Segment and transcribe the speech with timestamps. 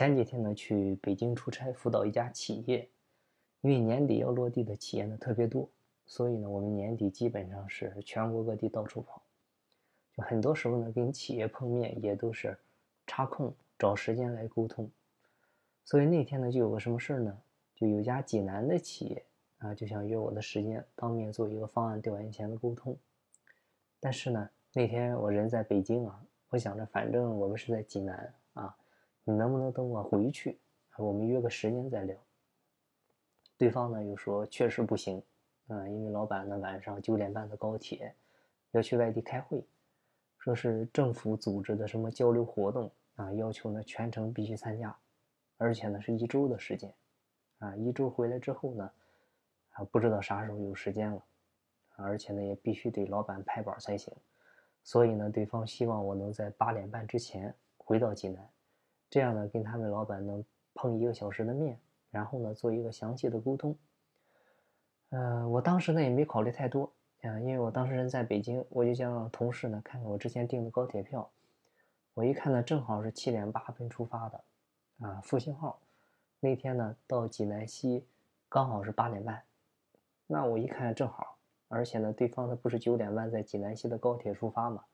[0.00, 2.88] 前几天呢去北京出差辅导一家企业，
[3.60, 5.68] 因为年底要落地的企业呢特别多，
[6.06, 9.22] 所以呢我们年底基本上是全国各地到处跑，
[10.16, 12.56] 就很多时候呢跟企业碰面也都是
[13.06, 14.90] 插空找时间来沟通，
[15.84, 17.38] 所以那天呢就有个什么事儿呢？
[17.74, 19.22] 就有家济南的企业
[19.58, 22.96] 啊就想约我的时间当面做一个方案调研前的沟通，
[24.00, 28.74] 但是呢那天我人在北京啊，我想着反正我们是在济南啊。
[29.24, 30.58] 你能不能等我回去，
[30.96, 32.16] 我们约个时间再聊？
[33.56, 35.22] 对方呢又说确实不行，
[35.68, 38.14] 啊，因为老板呢晚上九点半的高铁
[38.70, 39.62] 要去外地开会，
[40.38, 44.96] 说是政府组织的什么交流活动啊，要求呢全程必须参加，
[45.58, 46.92] 而且呢是一周的时间，
[47.58, 48.90] 啊，一周回来之后呢，
[49.72, 51.22] 啊不知道啥时候有时间了，
[51.96, 54.12] 而且呢也必须得老板拍板才行，
[54.82, 58.48] 所以呢对方希望我能在八点半之前回到济南。
[59.10, 60.42] 这样呢，跟他们老板能
[60.72, 61.76] 碰一个小时的面，
[62.12, 63.76] 然后呢，做一个详细的沟通。
[65.10, 66.84] 嗯，我当时呢也没考虑太多，
[67.22, 71.28] 啊，因为我当时人在北京，我就想让同事呢看看我之前订的高铁票。
[72.14, 74.40] 我一看呢，正好是七点八分出发的，
[75.00, 75.80] 啊，复兴号。
[76.38, 78.06] 那天呢到济南西
[78.48, 79.42] 刚好是八点半，
[80.28, 81.36] 那我一看正好，
[81.68, 84.84] 而且呢对方他不是九点半在济南西的高铁出发嘛，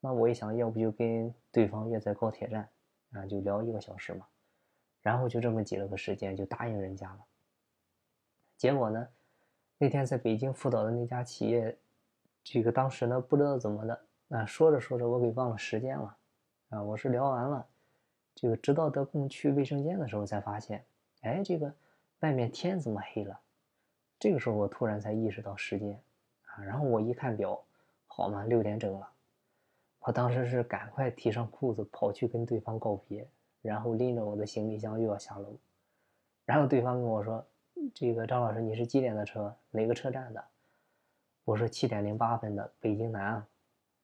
[0.00, 2.68] 那我一想，要不就跟对方约在高铁站。
[3.12, 4.26] 啊，就聊一个小时嘛，
[5.00, 7.24] 然后就这么挤了个时间，就答应人家了。
[8.56, 9.08] 结果呢，
[9.78, 11.78] 那天在北京辅导的那家企业，
[12.42, 16.16] 这个当时呢不知道怎么的，啊，说着说着我给忘了时间了，
[16.70, 17.66] 啊，我是聊完了，
[18.34, 20.84] 这个直到得空去卫生间的时候才发现，
[21.22, 21.72] 哎，这个
[22.20, 23.40] 外面天怎么黑了？
[24.18, 26.02] 这个时候我突然才意识到时间，
[26.46, 27.64] 啊，然后我一看表，
[28.06, 29.08] 好嘛，六点整了。
[30.00, 33.28] 我当时是赶快提上裤子跑去跟对方告别，
[33.60, 35.56] 然后拎着我的行李箱又要下楼，
[36.44, 37.44] 然后对方跟我说
[37.94, 39.54] ：“这个张老师，你是几点的车？
[39.70, 40.42] 哪个车站的？”
[41.44, 43.48] 我说：“七点零八分的，北京南啊。”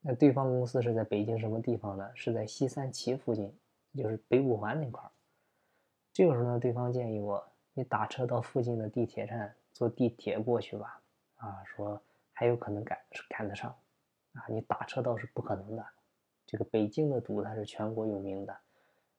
[0.00, 2.10] 那对方公司是在北京什么地方呢？
[2.14, 3.54] 是在西三旗附近，
[3.94, 5.10] 就是北五环那块儿。
[6.12, 11.02] 这个时候呢，对方建议我：“你打车到附近的地铁站，坐地铁过去吧。”
[11.36, 12.00] 啊，说
[12.32, 12.98] 还有可能赶
[13.28, 13.74] 赶得上。
[14.32, 15.84] 啊，你打车倒是不可能的，
[16.46, 18.56] 这个北京的堵它是全国有名的，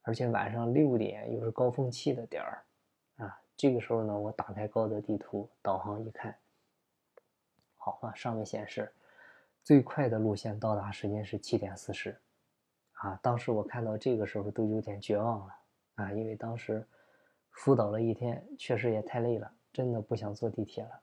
[0.03, 2.63] 而且晚上六点又是高峰期的点儿，
[3.17, 6.38] 啊，这个时候呢，我打开高德地图导航一看，
[7.75, 8.89] 好啊，上面显示
[9.63, 12.17] 最快的路线到达时间是七点四十，
[12.93, 15.55] 啊，当时我看到这个时候都有点绝望了，
[15.95, 16.88] 啊，因为当时
[17.49, 21.01] 辅导了一天，确实也太累了，真的不想坐地铁了，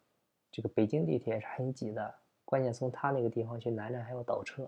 [0.50, 2.14] 这个北京地铁是很挤的。
[2.48, 4.66] 关键从他那个地方去南站还要倒车，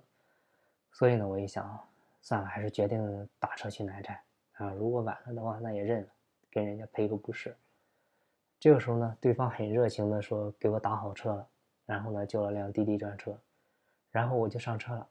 [0.92, 1.82] 所以呢，我一想，
[2.20, 4.20] 算了，还是决定打车去南站
[4.56, 4.70] 啊。
[4.74, 6.08] 如果晚了的话，那也认了，
[6.50, 7.56] 跟人家赔个不是。
[8.58, 11.48] 这个时候呢，对方很热情的说给我打好车了，
[11.86, 13.34] 然后呢叫了辆滴滴专车，
[14.10, 15.08] 然后我就上车了。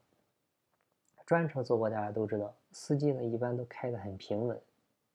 [1.26, 4.56] 专车坐过大家都知道，司机呢一般都开得很平稳，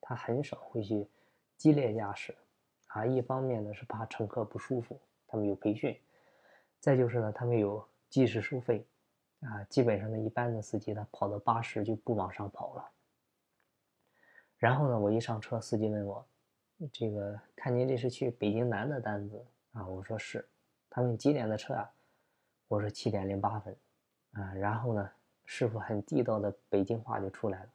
[0.02, 1.08] 他很少会去
[1.56, 2.36] 激烈驾驶
[2.88, 3.06] 啊。
[3.06, 5.98] 一方面呢是怕乘客不舒服，他们有培训。
[6.86, 8.86] 再就是呢，他们有计时收费，
[9.40, 12.92] 啊，基本上呢，一般的司机他跑到八十就不往上跑了。
[14.60, 16.24] 然后呢，我一上车，司机问我，
[16.94, 19.88] 这个看您这是去北京南的单子啊？
[19.88, 20.48] 我说是。
[20.88, 21.92] 他问几点的车啊？
[22.68, 23.76] 我说七点零八分，
[24.34, 25.10] 啊，然后呢，
[25.44, 27.70] 师傅很地道的北京话就出来了，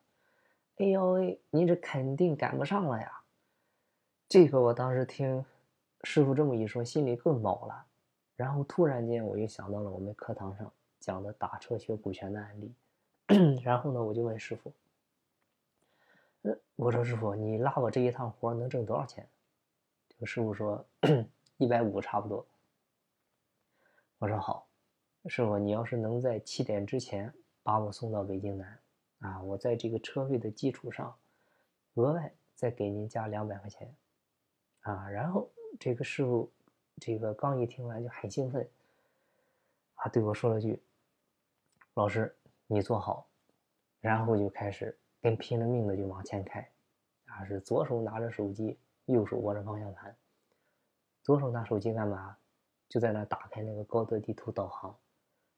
[0.77, 3.23] 哎呦喂，您这肯定赶不上了呀。
[4.29, 5.45] 这个我当时听
[6.05, 7.87] 师傅这么一说，心里更毛了。
[8.41, 12.75] 然后突然间，我又想到了我们课堂上讲的打车学股权的案例。
[13.63, 14.73] 然后呢，我就问师傅
[16.49, 19.29] ：“呃，我说师傅，你拉我这一趟活能挣多少钱？”
[20.09, 20.83] 这个师傅说
[21.59, 22.47] ：“一百五差不多。”
[24.17, 24.67] 我说：“好，
[25.27, 27.31] 师傅，你要是能在七点之前
[27.63, 28.81] 把我送到北京南，
[29.19, 31.15] 啊，我在这个车费的基础上，
[31.93, 33.95] 额外再给您加两百块钱。”
[34.81, 36.51] 啊，然后这个师傅。
[36.99, 38.69] 这个刚一听完就很兴奋，
[39.95, 40.83] 啊，对我说了句
[41.95, 42.35] ：“老师，
[42.67, 43.27] 你坐好。”
[44.01, 46.67] 然后就开始跟拼了命的就往前开，
[47.27, 50.17] 啊，是左手拿着手机，右手握着方向盘。
[51.23, 52.37] 左手拿手机干嘛？
[52.89, 54.99] 就在那打开那个高德地图导航，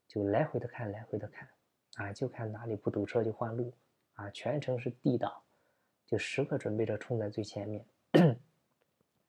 [0.07, 1.49] 就来回的看，来回的看，
[1.95, 3.73] 啊，就看哪里不堵车就换路，
[4.13, 5.33] 啊，全程是 D 档，
[6.05, 7.85] 就时刻准备着冲在最前面。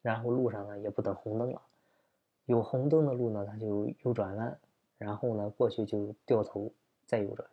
[0.02, 1.62] 然后路上呢也不等红灯了。
[2.46, 4.58] 有红灯的路呢，它就右转弯，
[4.98, 6.70] 然后呢过去就掉头
[7.06, 7.48] 再右转，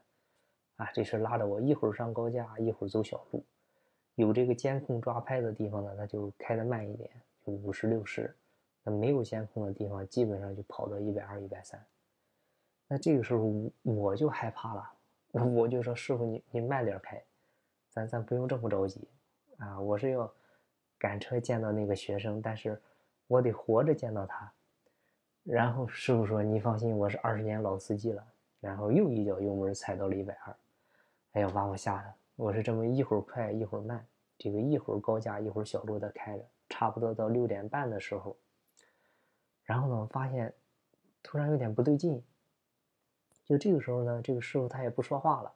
[0.75, 3.43] 啊，这是拉着我一会儿上高架，一会儿走小路，
[4.15, 7.09] 有这个监控抓拍的地方呢，它就开的慢一点，
[7.45, 8.29] 就五十六十；
[8.83, 11.81] 那没有监控的地方，基本上就跑到一百二、一百三。
[12.87, 13.49] 那这个时候
[13.83, 14.91] 我就害怕了，
[15.31, 17.23] 我就说：“师傅，你你慢点开，
[17.89, 19.07] 咱咱不用这么着急
[19.57, 19.79] 啊！
[19.79, 20.29] 我是要
[20.97, 22.77] 赶车见到那个学生，但是
[23.27, 24.51] 我得活着见到他。”
[25.43, 28.23] 然后师傅说：“你放心，我是二十年老司机了。”
[28.61, 30.55] 然后又一脚油门踩到了一百二，
[31.31, 32.13] 哎呀，把我吓的！
[32.35, 34.05] 我是这么一会儿快一会儿慢，
[34.37, 38.37] 这个一会儿高架一会儿小路的开着，差不多到六点半的时候，
[39.63, 40.53] 然后呢，我发现
[41.23, 42.23] 突然有点不对劲。
[43.43, 45.53] 就这个时候呢，这个师傅他也不说话了，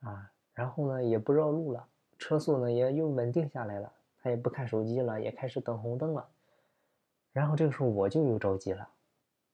[0.00, 1.86] 啊，然后呢也不绕路了，
[2.18, 6.28] 车速呢也又稳定下来了，他也不看手机了，也开始等红灯了。
[7.34, 8.88] 然后这个时候我就又着急了，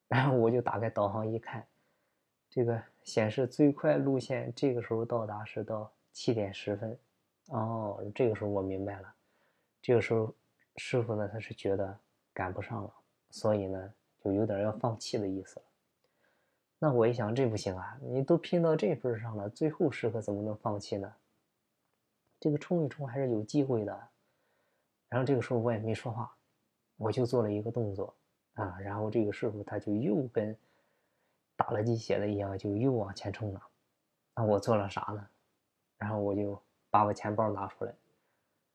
[0.06, 1.67] 然后我就打开导航一看。
[2.50, 6.99] 这个显示最快路线，这个时候到达是到七点十分。
[7.47, 9.15] 哦，这个时候我明白了，
[9.81, 10.32] 这个时候
[10.77, 11.99] 师傅呢他是觉得
[12.35, 12.93] 赶不上了，
[13.31, 15.67] 所以呢就有点要放弃的意思了。
[16.79, 21.12] 那我一想，这不行啊，你都拼到这份上了，最后时刻怎么能放弃呢？
[22.38, 24.09] 这个冲一冲还是有机会的。
[25.09, 26.35] 然后这个时候我也没说话，
[27.00, 28.14] 我就做了一个动作
[28.52, 30.55] 啊，然后这个师傅他就又跟。
[31.56, 33.62] 打了鸡血的一样，就又往前冲了。
[34.35, 35.29] 那我做了啥呢？
[35.99, 36.58] 然后我就
[36.88, 37.93] 把我钱包拿出来，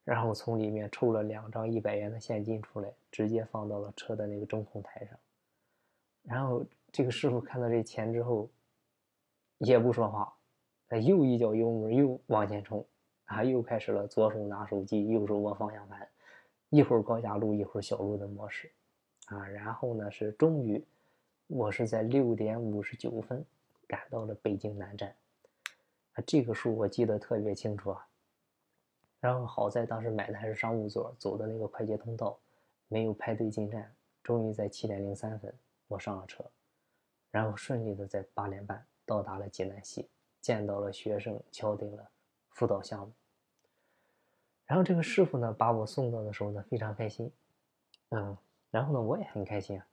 [0.04, 5.18] 然后从里面抽了两张一百元的现金出来，直接放到了车的那个中控台上。
[6.22, 8.48] 然后这个师傅看到这钱之后，
[9.58, 10.32] 也不说话，
[10.88, 12.86] 他又一脚油门又往前冲，
[13.24, 16.08] 啊，又开始了左手拿手机，右手握方向盘，
[16.70, 18.72] 一会儿高架路，一会儿小路的模式，
[19.28, 20.84] 啊，然后呢是终于。
[21.48, 23.46] 我是在六点五十九分
[23.88, 25.16] 赶到了北京南站，
[26.14, 28.08] 啊，这个数我记得特别清楚啊。
[29.20, 32.36] 然后好在当时买的还是商务座，走的那个快捷通道，
[32.88, 33.94] 没有排队进站。
[34.24, 35.54] 终于在七点零三分
[35.88, 36.44] 我上了车，
[37.30, 40.10] 然后顺利的在八点半到达了济南西，
[40.42, 42.10] 见到了学生，敲定了
[42.50, 43.14] 辅导项目。
[44.66, 47.32] 然后这个师傅呢把我送到的时候呢非常开心，
[48.10, 48.38] 嗯，
[48.72, 49.88] 然后呢我也很开心啊。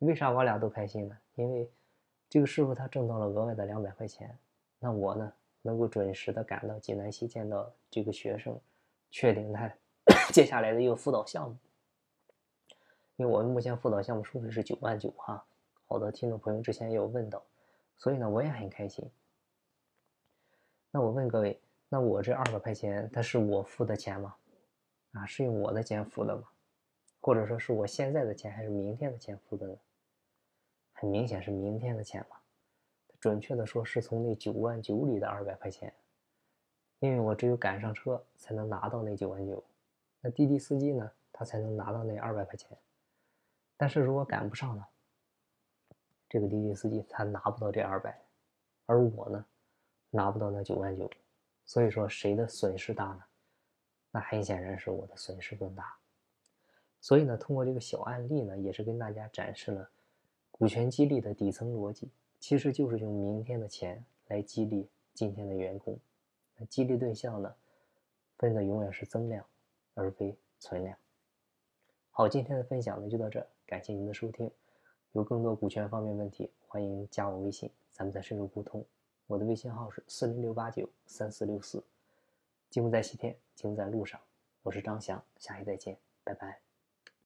[0.00, 1.18] 为啥我俩都开心呢？
[1.36, 1.70] 因为
[2.28, 4.36] 这个师傅他挣到了额外的两百块钱，
[4.78, 5.32] 那我呢
[5.62, 8.60] 能够准时的赶到济南西见到这个学生，
[9.10, 9.72] 确定他
[10.32, 11.56] 接下来的一个辅导项目。
[13.16, 15.42] 因为我们目前辅导项目收费是九万九哈，
[15.86, 17.42] 好多听众朋友之前也有问到，
[17.96, 19.10] 所以呢我也很开心。
[20.90, 24.34] 那我问各位，那我这二百块钱，它是我付的钱吗？
[25.12, 26.42] 啊，是用我的钱付的吗？
[27.20, 29.76] 或者说是我现在的钱还是明天的钱付的呢？
[30.92, 32.36] 很明显是明天的钱嘛。
[33.18, 35.92] 准确的说，是从那九万九里的二百块钱，
[36.98, 39.64] 因为我只有赶上车才能拿到那九万九，
[40.20, 42.76] 那滴滴司机呢，他才能拿到那二百块钱。
[43.76, 44.86] 但是如果赶不上呢，
[46.28, 48.20] 这个滴滴司机他拿不到这二百，
[48.84, 49.44] 而我呢，
[50.10, 51.10] 拿不到那九万九，
[51.66, 53.22] 所以说谁的损失大呢？
[54.12, 55.94] 那很显然是我的损失更大。
[57.00, 59.90] 所以呢，通过这个小案例呢，也是跟大家展示了
[60.50, 62.08] 股权激励的底层逻辑，
[62.40, 65.98] 其实就是用明天的钱来激励今天的员工。
[66.56, 67.54] 那激励对象呢，
[68.38, 69.44] 分的永远是增量，
[69.94, 70.96] 而非存量。
[72.10, 74.50] 好，今天的分享呢就到这，感谢您的收听。
[75.12, 78.84] 有更多股权方面问题，欢迎加我微信，咱们再深入沟通。
[79.26, 81.82] 我的微信号是四零六八九三四六四。
[82.70, 84.20] 金不在西天，金在路上。
[84.62, 86.65] 我是张翔，下期再见，拜拜。